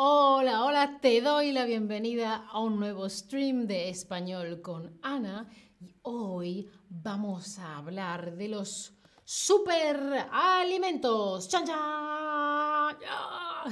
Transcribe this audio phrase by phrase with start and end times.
[0.00, 5.92] Hola, hola, te doy la bienvenida a un nuevo stream de español con Ana y
[6.02, 8.92] hoy vamos a hablar de los
[9.24, 11.48] superalimentos.
[11.48, 12.96] ¡Chan, chan!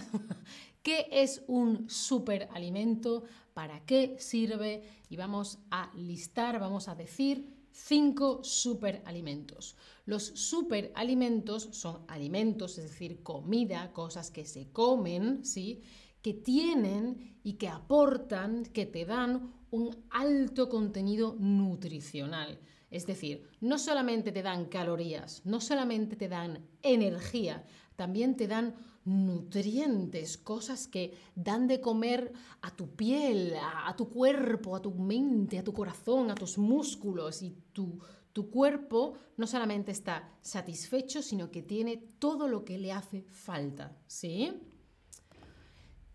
[0.82, 3.22] ¿Qué es un superalimento?
[3.54, 4.82] ¿Para qué sirve?
[5.08, 9.76] Y vamos a listar, vamos a decir cinco superalimentos.
[10.06, 15.84] Los superalimentos son alimentos, es decir, comida, cosas que se comen, ¿sí?
[16.26, 22.58] Que tienen y que aportan, que te dan un alto contenido nutricional.
[22.90, 28.74] Es decir, no solamente te dan calorías, no solamente te dan energía, también te dan
[29.04, 35.60] nutrientes, cosas que dan de comer a tu piel, a, tu cuerpo, a tu mente,
[35.60, 38.00] a tu corazón, a tus músculos y tu,
[38.32, 43.96] tu cuerpo no solamente está satisfecho, sino que tiene todo lo que le hace falta,
[44.08, 44.60] ¿sí?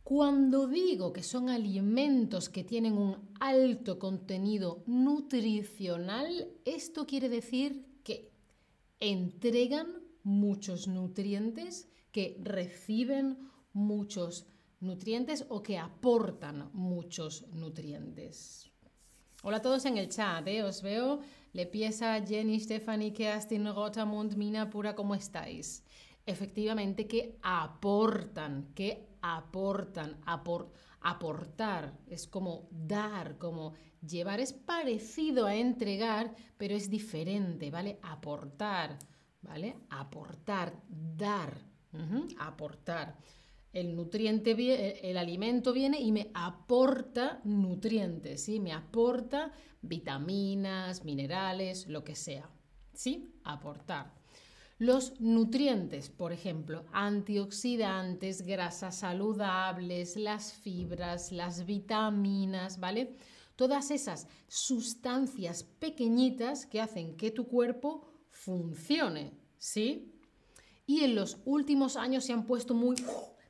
[0.04, 8.32] Cuando digo que son alimentos que tienen un alto contenido nutricional, esto quiere decir que
[9.00, 9.88] entregan
[10.24, 13.38] muchos nutrientes, que reciben
[13.74, 14.48] muchos
[14.80, 18.72] nutrientes o que aportan muchos nutrientes.
[19.44, 20.64] Hola a todos en el chat, ¿eh?
[20.64, 21.20] os veo.
[21.54, 25.84] Le pieza Jenny, Stephanie, Kerstin, Rotamund, Mina, Pura, ¿cómo estáis?
[26.32, 30.22] Efectivamente que aportan, que aportan,
[31.02, 38.00] aportar, es como dar, como llevar, es parecido a entregar, pero es diferente, ¿vale?
[38.02, 38.98] Aportar,
[39.42, 39.76] ¿vale?
[39.90, 41.58] Aportar, dar,
[42.40, 43.18] aportar.
[43.74, 48.59] El nutriente, el alimento viene y me aporta nutrientes, ¿sí?
[48.59, 52.50] Me aporta vitaminas, minerales, lo que sea,
[52.94, 53.34] ¿sí?
[53.44, 54.21] Aportar.
[54.82, 63.16] Los nutrientes, por ejemplo, antioxidantes, grasas saludables, las fibras, las vitaminas, ¿vale?
[63.56, 70.16] Todas esas sustancias pequeñitas que hacen que tu cuerpo funcione, ¿sí?
[70.88, 72.96] Y en los últimos años se han puesto muy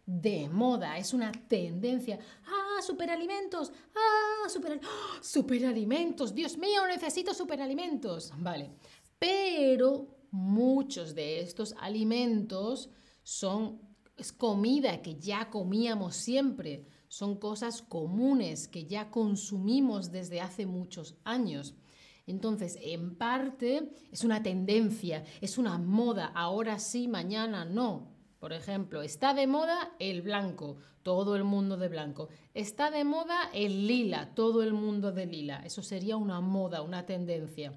[0.06, 2.20] de moda, es una tendencia.
[2.46, 3.72] ¡Ah, superalimentos!
[3.96, 6.36] ¡Ah, super, ¡Ah, superalimentos!
[6.36, 8.34] ¡Dios mío, necesito superalimentos!
[8.38, 8.70] Vale,
[9.18, 12.90] pero muchos de estos alimentos
[13.24, 20.66] son es comida que ya comíamos siempre, son cosas comunes que ya consumimos desde hace
[20.68, 21.74] muchos años.
[22.28, 28.12] Entonces, en parte es una tendencia, es una moda, ahora sí, mañana no.
[28.40, 32.30] Por ejemplo, está de moda el blanco, todo el mundo de blanco.
[32.54, 35.64] Está de moda el lila, todo el mundo de lila.
[35.66, 37.74] Eso sería una moda, una tendencia.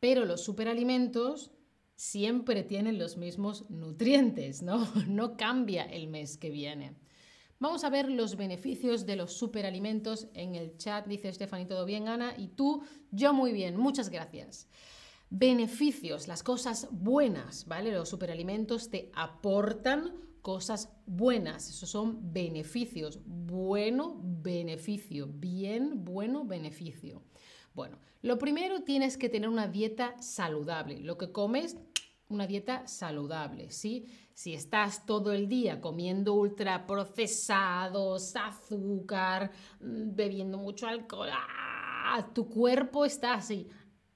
[0.00, 1.52] Pero los superalimentos
[1.94, 4.88] siempre tienen los mismos nutrientes, ¿no?
[5.06, 6.96] No cambia el mes que viene.
[7.58, 11.06] Vamos a ver los beneficios de los superalimentos en el chat.
[11.06, 12.34] Dice Stephanie, ¿todo bien, Ana?
[12.38, 14.66] Y tú, yo muy bien, muchas gracias.
[15.28, 17.92] Beneficios, las cosas buenas, ¿vale?
[17.92, 23.20] Los superalimentos te aportan cosas buenas, esos son beneficios.
[23.26, 25.26] Bueno, beneficio.
[25.26, 27.22] Bien, bueno, beneficio.
[27.74, 31.00] Bueno, lo primero tienes que tener una dieta saludable.
[31.00, 31.76] Lo que comes,
[32.28, 34.06] una dieta saludable, ¿sí?
[34.34, 39.50] Si estás todo el día comiendo ultraprocesados, azúcar,
[39.80, 42.28] mm, bebiendo mucho alcohol, ¡ah!
[42.34, 43.68] tu cuerpo está así.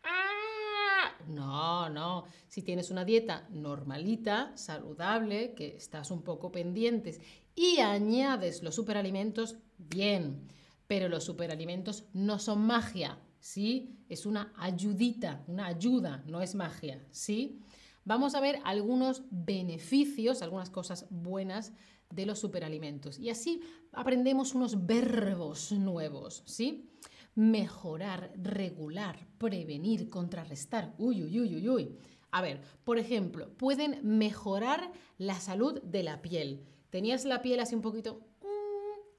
[0.03, 1.11] ¡ah!
[1.29, 2.25] No, no.
[2.49, 7.21] Si tienes una dieta normalita, saludable, que estás un poco pendientes
[7.55, 10.49] y añades los superalimentos, bien.
[10.87, 13.19] Pero los superalimentos no son magia.
[13.44, 13.99] ¿Sí?
[14.09, 17.60] Es una ayudita, una ayuda, no es magia, ¿sí?
[18.06, 21.75] Vamos a ver algunos beneficios, algunas cosas buenas
[22.09, 23.19] de los superalimentos.
[23.19, 23.60] Y así
[23.93, 26.88] aprendemos unos verbos nuevos, ¿sí?
[27.34, 30.94] Mejorar, regular, prevenir, contrarrestar.
[30.97, 31.99] Uy, uy, uy, uy, uy.
[32.31, 36.64] A ver, por ejemplo, pueden mejorar la salud de la piel.
[36.88, 38.23] Tenías la piel así un poquito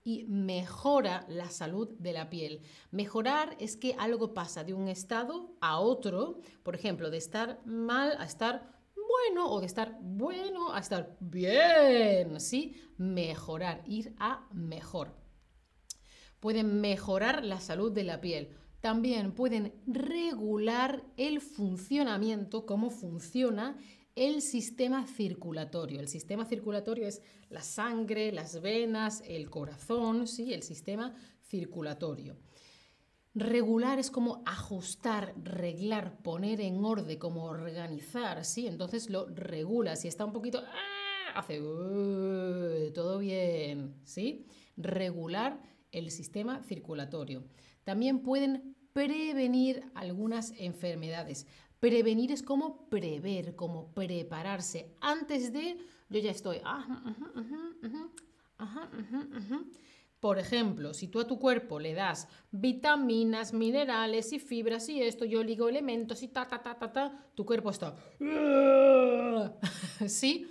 [0.05, 2.61] y mejora la salud de la piel.
[2.91, 8.15] Mejorar es que algo pasa de un estado a otro, por ejemplo, de estar mal
[8.19, 12.75] a estar bueno o de estar bueno a estar bien, ¿sí?
[12.97, 15.15] Mejorar, ir a mejor.
[16.39, 18.55] Pueden mejorar la salud de la piel.
[18.81, 23.75] También pueden regular el funcionamiento, cómo funciona
[24.15, 25.99] el sistema circulatorio.
[25.99, 30.53] El sistema circulatorio es la sangre, las venas, el corazón, ¿sí?
[30.53, 32.37] el sistema circulatorio.
[33.33, 38.65] Regular es como ajustar, reglar, poner en orden, como organizar, ¿sí?
[38.65, 39.97] Entonces lo regula.
[39.97, 41.39] Si está un poquito, ¡ah!
[41.39, 41.59] hace
[42.93, 44.45] todo bien, ¿sí?
[44.77, 47.43] Regular el sistema circulatorio.
[47.83, 51.45] También pueden prevenir algunas enfermedades.
[51.85, 54.95] Prevenir es como prever, como prepararse.
[55.01, 55.77] Antes de,
[56.09, 56.59] yo ya estoy.
[60.19, 65.25] Por ejemplo, si tú a tu cuerpo le das vitaminas, minerales y fibras y esto,
[65.25, 67.95] yo ligo elementos y ta, ta, ta, ta, ta, tu cuerpo está...
[70.07, 70.47] ¿Sí?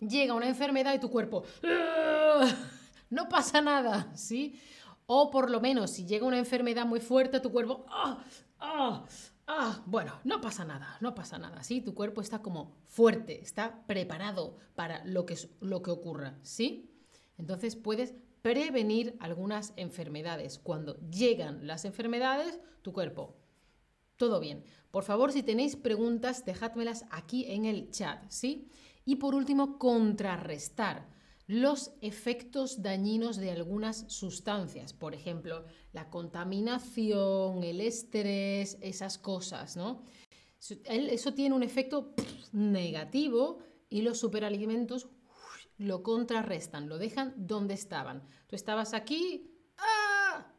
[0.00, 1.44] Llega una enfermedad y tu cuerpo...
[3.10, 4.60] No pasa nada, ¿sí?
[5.06, 7.86] O por lo menos si llega una enfermedad muy fuerte, tu cuerpo...
[7.88, 8.24] ¡Ah!
[8.58, 9.04] ¡Ah!
[9.50, 11.80] Ah, bueno, no pasa nada, no pasa nada, ¿sí?
[11.80, 16.90] Tu cuerpo está como fuerte, está preparado para lo que, lo que ocurra, ¿sí?
[17.38, 18.12] Entonces puedes
[18.42, 20.58] prevenir algunas enfermedades.
[20.58, 23.38] Cuando llegan las enfermedades, tu cuerpo,
[24.18, 24.64] todo bien.
[24.90, 28.68] Por favor, si tenéis preguntas, dejádmelas aquí en el chat, ¿sí?
[29.06, 31.08] Y por último, contrarrestar
[31.48, 40.04] los efectos dañinos de algunas sustancias, por ejemplo, la contaminación, el estrés, esas cosas, ¿no?
[40.84, 42.14] Eso tiene un efecto
[42.52, 45.08] negativo y los superalimentos
[45.78, 48.24] lo contrarrestan, lo dejan donde estaban.
[48.46, 50.52] Tú estabas aquí, ¡ah!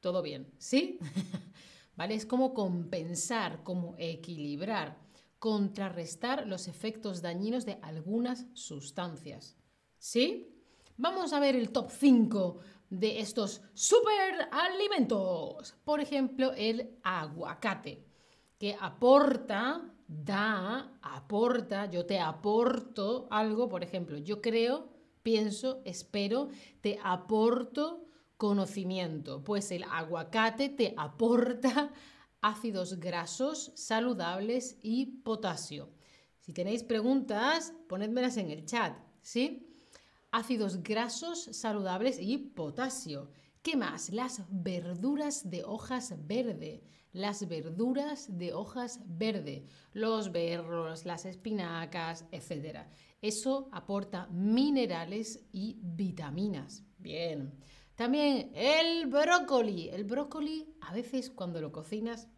[0.00, 0.98] todo bien, ¿sí?
[1.96, 2.14] ¿Vale?
[2.14, 4.98] Es como compensar, como equilibrar,
[5.38, 9.59] contrarrestar los efectos dañinos de algunas sustancias.
[10.00, 10.56] ¿Sí?
[10.96, 12.58] Vamos a ver el top 5
[12.88, 15.74] de estos superalimentos.
[15.84, 18.06] Por ejemplo, el aguacate,
[18.58, 24.88] que aporta, da, aporta, yo te aporto algo, por ejemplo, yo creo,
[25.22, 26.48] pienso, espero,
[26.80, 28.06] te aporto
[28.38, 29.44] conocimiento.
[29.44, 31.92] Pues el aguacate te aporta
[32.40, 35.90] ácidos grasos saludables y potasio.
[36.38, 39.66] Si tenéis preguntas, ponedmelas en el chat, ¿sí?
[40.30, 43.30] Ácidos grasos saludables y potasio.
[43.62, 44.10] ¿Qué más?
[44.10, 46.82] Las verduras de hojas verde.
[47.12, 49.66] Las verduras de hojas verde.
[49.92, 52.86] Los berros, las espinacas, etc.
[53.20, 56.84] Eso aporta minerales y vitaminas.
[56.98, 57.52] Bien.
[57.96, 59.88] También el brócoli.
[59.88, 62.28] El brócoli a veces cuando lo cocinas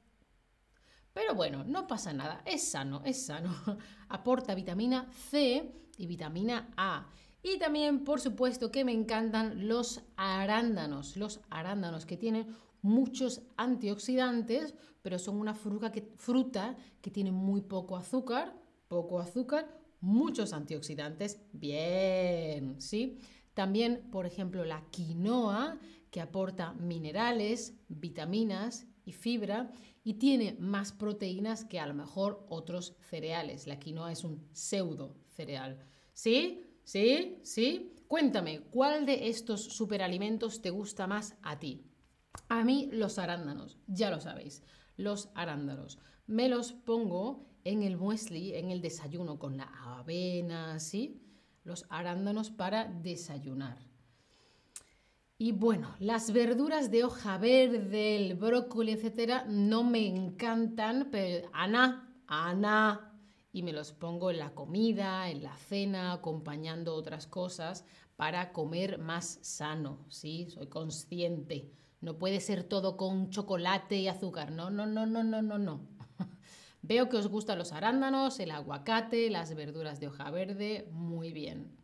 [1.12, 3.54] pero bueno, no pasa nada, es sano, es sano.
[4.08, 7.06] Aporta vitamina C y vitamina A.
[7.42, 11.16] Y también, por supuesto, que me encantan los arándanos.
[11.16, 12.46] Los arándanos que tienen
[12.82, 18.54] muchos antioxidantes, pero son una fruta que, fruta que tiene muy poco azúcar,
[18.88, 19.68] poco azúcar,
[20.00, 21.40] muchos antioxidantes.
[21.52, 23.18] Bien, ¿sí?
[23.54, 25.78] También, por ejemplo, la quinoa,
[26.10, 29.72] que aporta minerales, vitaminas y fibra
[30.04, 33.66] y tiene más proteínas que a lo mejor otros cereales.
[33.66, 35.78] La quinoa es un pseudo cereal.
[36.12, 36.71] ¿Sí?
[36.84, 37.38] ¿Sí?
[37.42, 37.94] ¿Sí?
[38.08, 41.86] Cuéntame, ¿cuál de estos superalimentos te gusta más a ti?
[42.48, 44.62] A mí los arándanos, ya lo sabéis,
[44.96, 45.98] los arándanos.
[46.26, 51.22] Me los pongo en el muesli, en el desayuno, con la avena, ¿sí?
[51.64, 53.78] Los arándanos para desayunar.
[55.38, 62.14] Y bueno, las verduras de hoja verde, el brócoli, etcétera, no me encantan, pero Ana,
[62.26, 63.11] Ana,
[63.52, 67.84] y me los pongo en la comida, en la cena, acompañando otras cosas
[68.16, 70.48] para comer más sano, ¿sí?
[70.48, 71.70] Soy consciente.
[72.00, 74.50] No puede ser todo con chocolate y azúcar.
[74.50, 75.86] No, no, no, no, no, no, no.
[76.82, 80.88] Veo que os gustan los arándanos, el aguacate, las verduras de hoja verde.
[80.90, 81.76] Muy bien.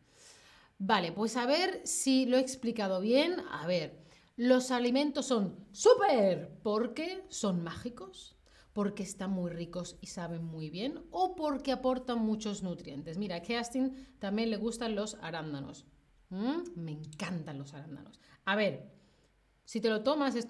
[0.79, 3.37] Vale, pues a ver si lo he explicado bien.
[3.51, 4.03] A ver,
[4.37, 8.38] los alimentos son súper porque son mágicos
[8.73, 13.19] porque están muy ricos y saben muy bien o porque aportan muchos nutrientes.
[13.19, 15.87] Mira, a Kerstin también le gustan los arándanos.
[16.31, 16.63] ¿Mm?
[16.77, 18.21] Me encantan los arándanos.
[18.45, 18.91] A ver,
[19.65, 20.49] si te lo tomas es...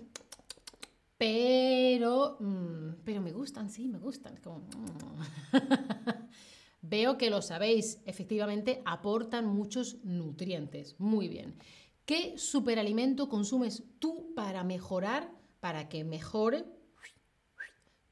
[1.17, 4.35] Pero, mm, pero me gustan, sí, me gustan.
[4.35, 4.69] Mm.
[6.83, 10.95] Veo que lo sabéis, efectivamente aportan muchos nutrientes.
[11.01, 11.57] Muy bien.
[12.05, 16.65] ¿Qué superalimento consumes tú para mejorar, para que mejore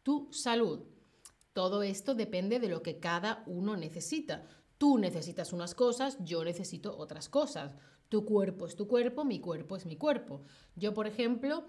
[0.06, 0.84] tu salud.
[1.52, 4.46] Todo esto depende de lo que cada uno necesita.
[4.78, 7.74] Tú necesitas unas cosas, yo necesito otras cosas.
[8.08, 10.44] Tu cuerpo es tu cuerpo, mi cuerpo es mi cuerpo.
[10.76, 11.66] Yo, por ejemplo,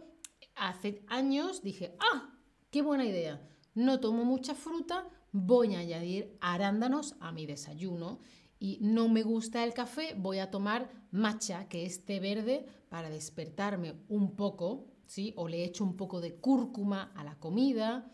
[0.53, 2.37] hace años dije, ah,
[2.69, 3.41] qué buena idea.
[3.73, 8.19] No tomo mucha fruta, voy a añadir arándanos a mi desayuno.
[8.59, 13.09] Y no me gusta el café, voy a tomar matcha, que es té verde, para
[13.09, 15.33] despertarme un poco, ¿sí?
[15.37, 18.11] O le echo un poco de cúrcuma a la comida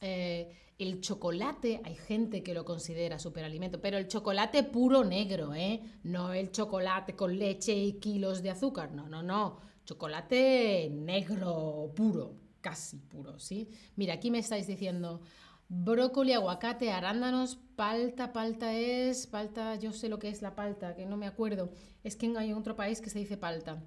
[0.00, 5.80] Eh, el chocolate, hay gente que lo considera superalimento, pero el chocolate puro negro, ¿eh?
[6.02, 9.58] No el chocolate con leche y kilos de azúcar, no, no, no.
[9.86, 13.68] Chocolate negro puro, casi puro, ¿sí?
[13.96, 15.22] Mira, aquí me estáis diciendo
[15.68, 21.06] brócoli, aguacate, arándanos, palta, palta es, palta, yo sé lo que es la palta, que
[21.06, 21.70] no me acuerdo.
[22.04, 23.82] Es que hay otro país que se dice palta.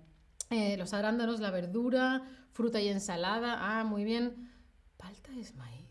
[0.49, 4.51] Eh, los arándanos, la verdura, fruta y ensalada, ah, muy bien.
[4.97, 5.88] Palta es maíz.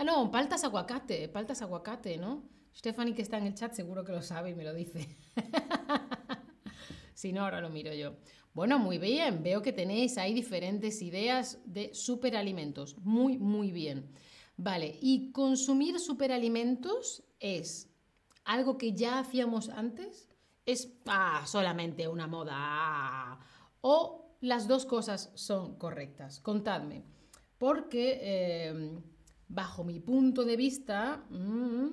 [0.00, 2.42] Ah, no, paltas aguacate, paltas aguacate, ¿no?
[2.74, 5.06] Stephanie, que está en el chat, seguro que lo sabe y me lo dice.
[7.14, 8.16] si no, ahora lo miro yo.
[8.54, 12.96] Bueno, muy bien, veo que tenéis ahí diferentes ideas de superalimentos.
[13.00, 14.10] Muy, muy bien.
[14.56, 17.90] Vale, y consumir superalimentos es
[18.46, 20.30] algo que ya hacíamos antes,
[20.64, 23.38] es ah, solamente una moda,
[23.82, 26.40] o las dos cosas son correctas.
[26.40, 27.04] Contadme,
[27.58, 29.02] porque eh,
[29.50, 31.88] bajo mi punto de vista, mm,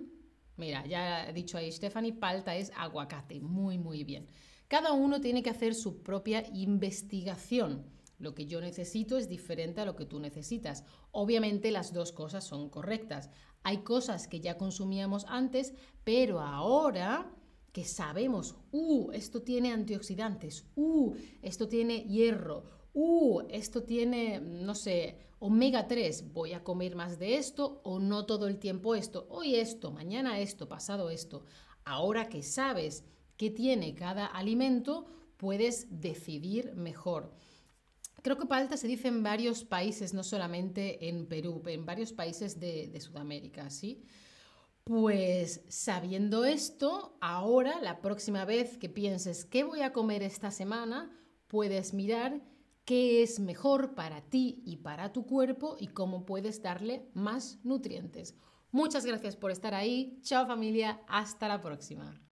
[0.58, 4.28] mira, ya he dicho ahí Stephanie, palta es aguacate, muy, muy bien.
[4.68, 7.86] Cada uno tiene que hacer su propia investigación.
[8.20, 10.84] Lo que yo necesito es diferente a lo que tú necesitas.
[11.12, 13.30] Obviamente las dos cosas son correctas.
[13.64, 15.74] Hay cosas que ya consumíamos antes,
[16.04, 17.32] pero ahora
[17.72, 22.66] que sabemos, uh, esto tiene antioxidantes, uh, esto tiene hierro,
[22.98, 28.26] uh, esto tiene, no sé, omega 3, voy a comer más de esto o no
[28.26, 31.44] todo el tiempo esto, hoy esto, mañana esto, pasado esto.
[31.86, 33.06] Ahora que sabes
[33.38, 35.06] qué tiene cada alimento,
[35.38, 37.32] puedes decidir mejor.
[38.24, 42.60] Creo que palta se dice en varios países, no solamente en Perú, en varios países
[42.60, 44.02] de, de Sudamérica, ¿sí?
[44.84, 51.16] Pues sabiendo esto, ahora la próxima vez que pienses qué voy a comer esta semana,
[51.48, 52.42] puedes mirar
[52.88, 58.34] qué es mejor para ti y para tu cuerpo y cómo puedes darle más nutrientes.
[58.72, 60.18] Muchas gracias por estar ahí.
[60.22, 62.27] Chao familia, hasta la próxima.